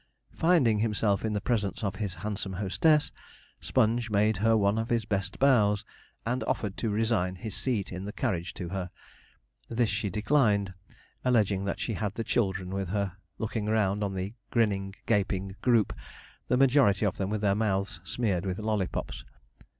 [0.33, 3.11] Finding himself in the presence of his handsome hostess,
[3.59, 5.85] Sponge made her one of his best bows,
[6.25, 8.89] and offered to resign his seat in the carriage to her.
[9.69, 10.73] This she declined,
[11.23, 15.93] alleging that she had the children with her looking round on the grinning, gaping group,
[16.47, 19.23] the majority of them with their mouths smeared with lollipops.